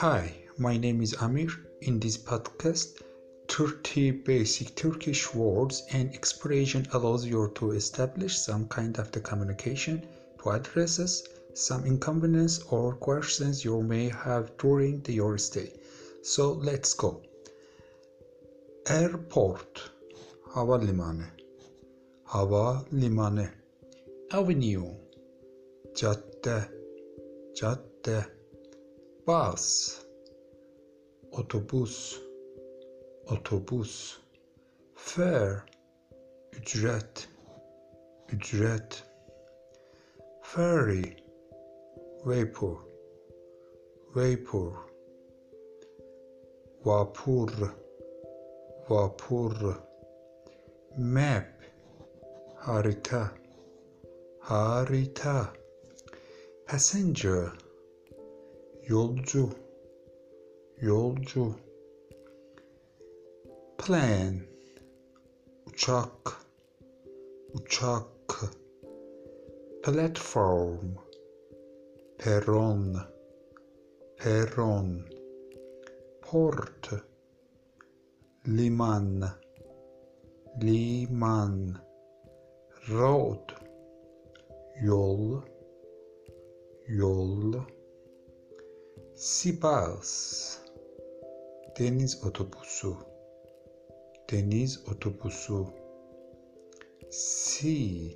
Hi, 0.00 0.30
my 0.58 0.76
name 0.76 1.00
is 1.00 1.14
Amir. 1.22 1.48
In 1.80 1.98
this 1.98 2.18
podcast, 2.18 3.00
30 3.48 4.10
basic 4.10 4.74
Turkish 4.76 5.34
words 5.34 5.84
and 5.90 6.14
expression 6.14 6.86
allows 6.92 7.24
you 7.24 7.50
to 7.54 7.70
establish 7.70 8.36
some 8.36 8.68
kind 8.68 8.98
of 8.98 9.10
the 9.10 9.20
communication 9.20 10.06
to 10.42 10.50
addresses 10.50 11.26
some 11.54 11.86
inconvenience 11.86 12.62
or 12.68 12.94
questions 12.96 13.64
you 13.64 13.80
may 13.80 14.10
have 14.10 14.54
during 14.58 15.00
the, 15.00 15.14
your 15.14 15.38
stay. 15.38 15.72
So 16.22 16.52
let's 16.52 16.92
go. 16.92 17.22
Airport, 18.88 19.80
havalimanı, 20.54 21.26
havalimanı, 22.24 23.48
avenue, 24.30 24.94
cadde, 25.94 26.68
cadde, 27.54 28.35
bus, 29.26 30.06
otobüs, 31.32 32.20
otobüs, 33.26 34.20
fare, 34.94 35.62
ücret, 36.52 37.26
ücret, 38.32 39.02
ferry, 40.42 41.16
vapor, 42.24 42.78
vapor, 44.14 44.78
vapur, 46.84 47.74
vapur, 48.88 49.82
map, 50.96 51.48
harita, 52.62 53.30
harita, 54.40 55.50
passenger, 56.66 57.65
yolcu, 58.88 59.50
yolcu, 60.80 61.54
plane, 63.78 64.42
uçak, 65.66 66.36
uçak, 67.54 68.30
platform, 69.82 70.94
peron, 72.18 72.96
peron, 74.18 75.04
port, 76.20 76.88
liman, 78.46 79.24
liman, 80.60 81.76
road, 82.88 83.52
yol, 84.80 85.42
yol, 86.88 87.75
Sibas 89.16 90.58
Deniz 91.78 92.24
otobüsü 92.24 92.94
Deniz 94.30 94.84
otobüsü 94.88 95.64
Sea 97.10 98.10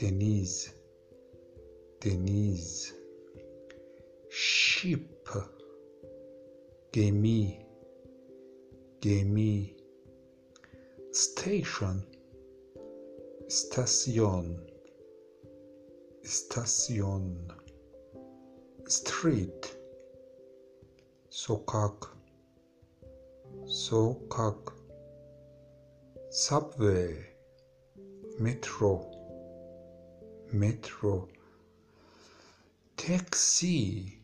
Deniz 0.00 0.74
Deniz 2.04 2.94
Ship 4.30 5.28
Gemi 6.92 7.66
Gemi. 9.00 9.76
Station 11.12 12.02
İstasyon 13.48 14.70
İstasyon 16.22 17.48
Street 18.88 19.59
sokak. 21.30 22.16
Sokak. 23.66 24.72
Subway. 26.30 27.14
Metro. 28.38 29.10
Metro. 30.52 31.28
Taxi. 32.96 34.20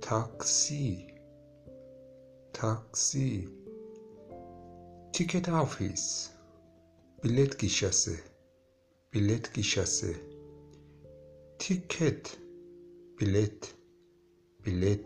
Taksi 0.00 1.10
taksi 2.60 3.48
ticket 5.12 5.48
office. 5.48 6.30
Bilet 7.24 7.58
gişesi. 7.58 8.20
Bilet 9.14 9.54
gişesi. 9.54 10.16
Ticket. 11.58 12.38
Bilet. 13.20 13.74
Bilet 14.66 15.04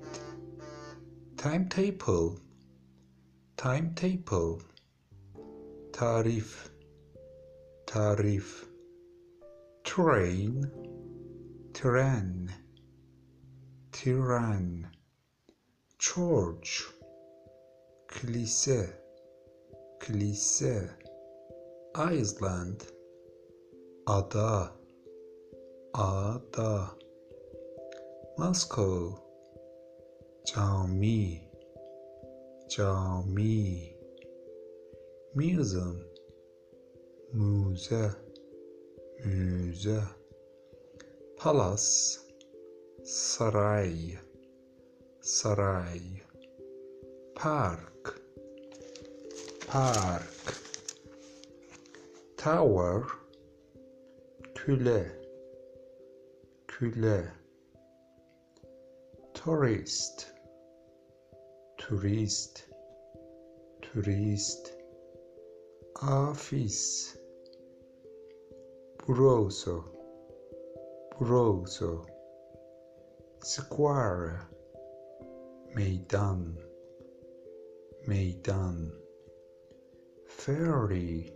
timetable 1.36 2.38
timetable 3.56 4.62
tarif 5.92 6.68
tarif 7.86 8.64
train 9.84 10.70
tren 11.72 12.50
tren 13.92 14.86
church 15.98 16.84
kilise 18.08 18.92
kilise 20.00 20.90
Iceland 21.94 22.86
ada 24.06 24.72
ada 25.94 26.90
Moscow 28.36 29.23
cami. 30.44 31.41
Cami. 32.69 33.94
Museum 35.34 36.15
müze 37.32 38.10
müze. 39.25 40.03
Palace 41.37 42.21
saray. 43.03 44.19
Saray. 45.21 46.22
Park. 47.34 48.21
Park. 49.66 50.55
Tower. 52.37 53.03
Küle. 54.55 55.06
Küle. 56.69 57.32
Tourist 59.34 60.33
turist, 61.84 62.62
turist, 63.82 64.70
office, 66.00 67.18
bureau, 69.04 69.50
bureau. 71.18 71.66
square, 73.42 74.48
maidan, 75.74 76.56
maidan, 78.06 78.90
ferry, 80.26 81.30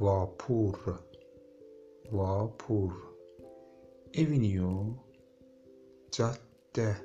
vapur, 0.00 1.00
vapur, 2.12 2.92
avenue, 4.14 4.94
jatte, 6.12 6.96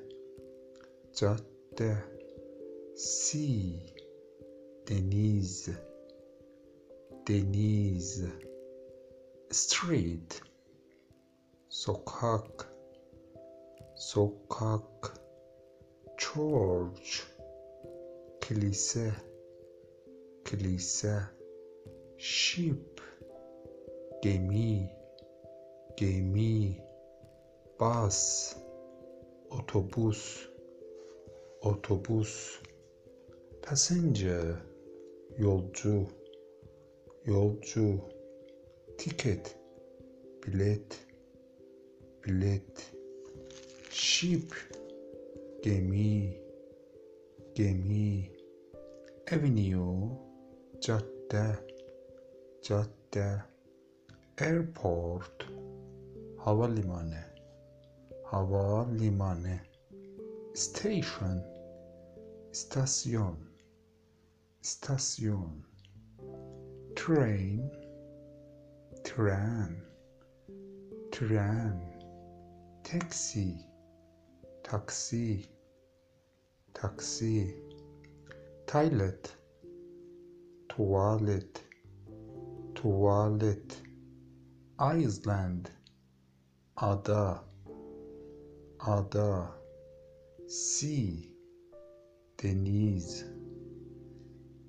jatte. 1.15 2.10
Sea 2.95 3.79
deniz 4.87 5.69
deniz 7.27 8.23
street 9.49 10.41
sokak 11.69 12.67
sokak 13.95 15.13
church 16.17 17.23
kilise 18.41 19.13
kilise 20.45 21.15
ship 22.17 23.01
gemi 24.21 24.89
gemi 25.97 26.81
bus 27.79 28.55
otobüs 29.49 30.47
otobüs 31.61 32.61
passenger 33.63 34.55
yolcu 35.37 36.07
yolcu 37.25 38.01
ticket 38.97 39.55
bilet 40.41 40.99
bilet 42.23 42.91
ship 43.89 44.53
gemi 45.63 46.39
gemi 47.55 48.31
avenue 49.31 50.09
cadde 50.81 51.45
cadde 52.61 53.43
airport 54.39 55.45
havalimanı 56.37 57.23
havalimanı 58.25 59.59
station 60.53 61.39
istasyon 62.51 63.50
istasyon 64.61 65.63
train. 66.95 67.69
Tren 69.03 69.81
tren 71.11 71.81
taxi. 72.83 73.57
Taksi 74.63 75.49
taksi 76.73 77.55
toilet. 78.67 79.35
Tuvalet 80.69 81.63
tuvalet 82.75 83.69
island. 84.79 85.69
Ada 86.77 87.43
ada 88.79 89.51
sea. 90.47 91.27
Deniz 92.37 93.30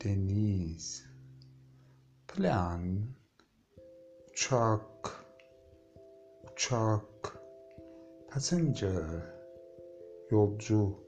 deniz 0.04 1.04
plan 2.26 3.14
uçak 4.30 5.10
uçak 6.44 7.38
passenger 8.30 9.22
yolcu 10.30 10.98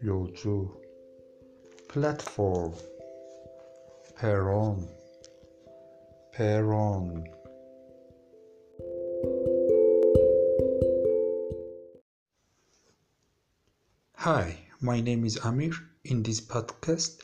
yolcu 0.00 0.80
platform 1.88 2.72
peron 4.20 4.88
peron 6.32 7.24
Hi, 14.16 14.56
my 14.80 15.00
name 15.00 15.24
is 15.24 15.36
Amir. 15.44 15.72
In 16.04 16.22
this 16.22 16.40
podcast, 16.40 17.22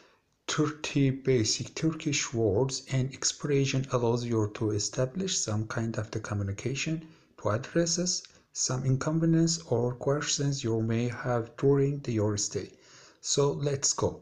30 0.58 1.10
basic 1.10 1.72
Turkish 1.76 2.34
words 2.34 2.82
and 2.90 3.14
expression 3.14 3.87
allows 3.93 4.25
you 4.25 4.50
to 4.55 4.72
establish 4.72 5.38
some 5.38 5.69
kind 5.69 5.96
of 5.96 6.10
the 6.10 6.19
communication 6.19 7.06
to 7.40 7.50
addresses 7.50 8.25
some 8.52 8.84
inconvenience 8.84 9.60
or 9.70 9.94
questions 9.94 10.64
you 10.64 10.82
may 10.82 11.06
have 11.06 11.56
during 11.58 12.00
the, 12.00 12.12
your 12.12 12.37
stay. 12.37 12.72
So 13.20 13.52
let's 13.52 13.93
go. 13.93 14.20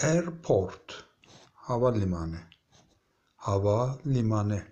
Airport, 0.00 1.04
havalimanı, 1.68 2.40
havalimanı, 3.36 4.64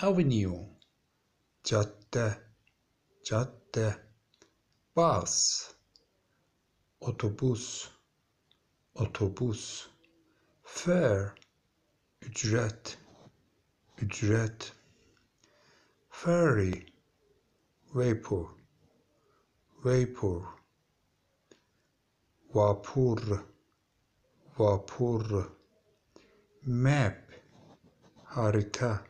avenue, 0.00 0.64
cadde, 1.64 2.34
cadde, 3.24 3.94
bus, 4.96 5.68
otobüs, 7.02 7.88
otobüs, 8.98 9.88
fare, 10.64 11.32
ücret, 12.20 12.96
ücret, 14.02 14.72
ferry, 16.10 16.86
vapor, 17.94 18.50
vapor, 19.84 20.42
vapur, 22.52 23.44
vapur, 24.58 25.50
map, 26.66 27.18
harita, 28.34 29.00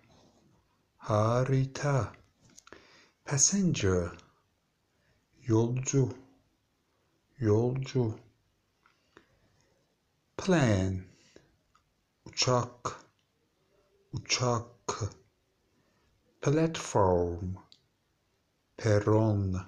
harita, 1.09 2.13
passenger, 3.25 4.13
yolcu 5.49 6.15
yolcu 7.41 8.28
plan. 10.39 11.05
Uçak. 12.25 12.83
Uçak. 14.13 15.11
Platform. 16.41 17.57
Peron 18.77 19.61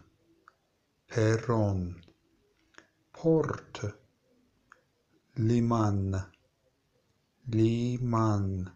peron 1.09 2.01
port. 3.13 3.81
Liman. 5.37 6.25
Liman. 7.49 8.71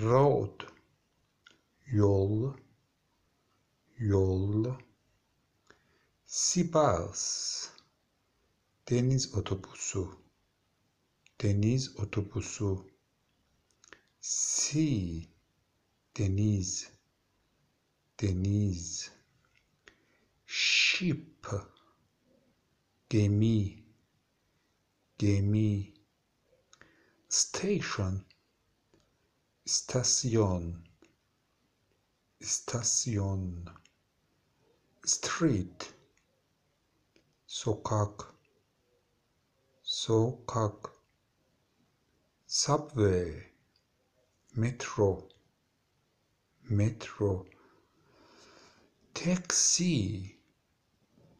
Road. 0.00 0.66
Yol. 1.92 2.54
Yol. 3.98 4.74
Sibas 6.26 7.70
Deniz 8.90 9.34
otobüsü 9.34 10.06
Deniz 11.42 11.96
otobüsü 11.96 12.76
Sea 14.20 15.22
Deniz 16.18 16.90
Deniz. 18.20 19.10
Ship 20.46 21.46
Gemi 23.08 23.84
Gemi. 25.18 25.94
Station 27.28 28.24
istasyon 29.64 30.84
istasyon. 32.40 33.68
Street 35.06 35.94
sokak 37.46 38.34
sokak 39.82 40.99
subway 42.52 43.46
metro 44.56 45.28
metro 46.68 47.46
taxi 49.14 50.34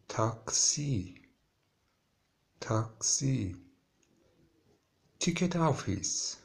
taxi, 0.06 1.20
taksi 2.60 3.56
ticket 5.18 5.56
office 5.56 6.36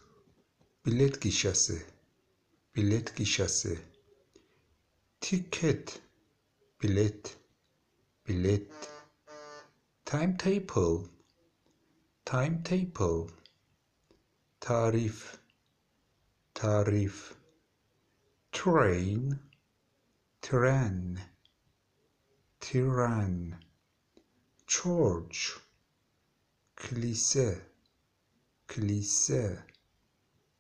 bilet 0.83 1.21
gişesi 1.21 1.85
bilet 2.75 3.15
gişesi 3.15 3.79
ticket 5.21 6.01
bilet 6.81 7.37
bilet 8.27 8.71
timetable 10.05 11.07
timetable 12.25 13.44
tarif. 14.59 15.37
Tarif. 16.53 17.33
Train. 18.51 19.39
Tren. 20.41 21.19
Tren. 22.59 23.57
Church. 24.67 25.59
Kilise. 26.75 27.61
Kilise. 28.67 29.63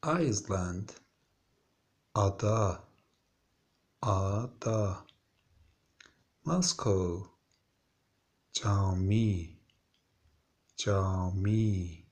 İsland 0.03 0.89
ada. 2.13 2.83
Ada. 4.01 5.05
Moscow. 6.45 7.35
Cami 8.53 9.55
cami 10.77 12.04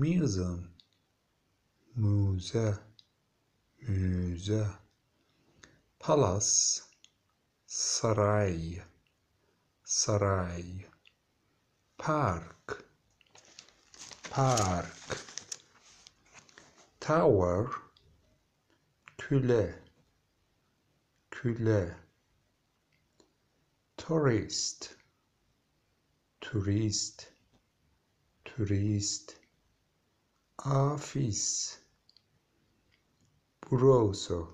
museum 0.00 0.70
müze 1.94 2.78
müze 3.88 4.66
palace 5.98 6.80
saray 7.66 8.82
saray 9.84 10.86
park 11.98 12.84
park 14.30 15.18
tower 17.00 17.68
küle 19.18 19.74
küle 21.30 21.94
tourist 23.98 24.96
turist 26.40 27.26
turist 28.44 29.39
afis 30.64 31.78
puroso 33.62 34.48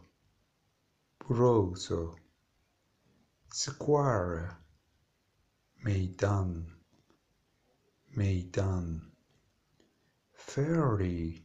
puroso 1.19 2.15
square. 3.53 4.57
Meydan 5.85 6.67
meydan 8.17 9.01
ferry. 10.33 11.43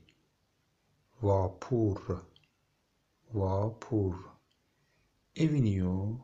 Vapur. 1.24 2.22
Vapur. 3.34 4.15
Avenue. 5.38 6.20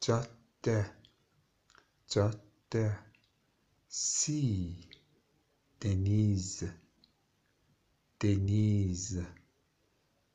Cadde 0.00 0.86
cadde 2.08 2.98
sea. 3.88 4.88
Deniz 5.80 6.64
deniz 8.20 9.18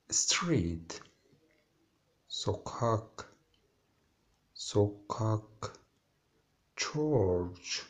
street. 0.09 1.01
Sokak. 2.27 3.27
Sokak. 4.53 5.77
Church 6.75 7.83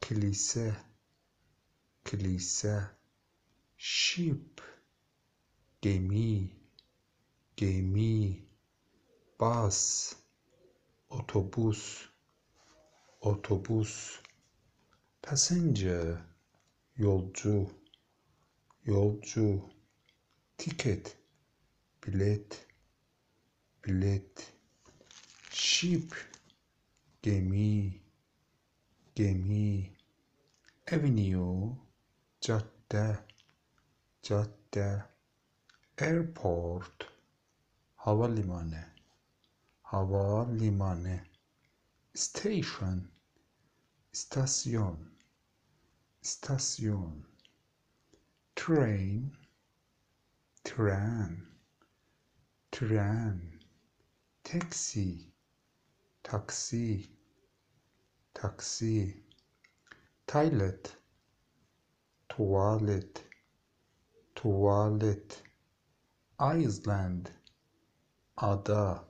kilise. 0.00 0.76
Kilise. 2.04 2.90
Ship. 3.76 4.60
Gemi. 5.80 6.50
Gemi. 7.56 8.42
Bus 9.38 10.14
otobüs. 11.10 12.08
Otobüs. 13.22 14.20
Passenger. 15.22 16.22
Yolcu 16.96 17.83
yolcu 18.86 19.62
ticket 20.58 21.16
bilet 22.02 22.66
bilet 23.82 24.52
ship 25.50 26.12
gemi 27.22 28.02
gemi 29.14 29.96
avenue 30.92 31.76
cadde 32.40 33.18
cadde 34.22 35.04
airport 35.98 37.08
havalimanı 37.96 38.84
havalimanı 39.82 41.20
station 42.14 43.08
istasyon 44.12 44.98
istasyon 46.22 47.33
train, 48.54 49.30
tram, 50.64 51.46
tran, 52.72 53.40
taxi, 54.42 55.32
taxi, 56.22 57.10
taxi, 58.32 59.22
toilet, 60.26 60.96
toilet, 62.28 63.22
toilet, 64.34 65.42
Iceland, 66.38 67.30
ada, 68.36 69.04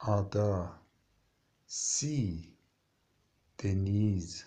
ada, 0.00 0.78
sea, 1.66 2.52
deniz, 3.56 4.44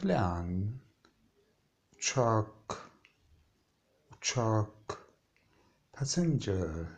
plan 0.00 0.80
uçak 1.96 2.56
uçak 4.12 4.98
passenger. 5.92 6.88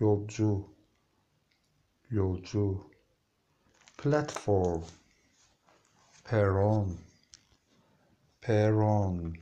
Yolcu 0.00 0.68
yolcu 2.10 2.90
platform. 3.96 4.82
Peron. 6.24 6.98
Peron 8.40 9.34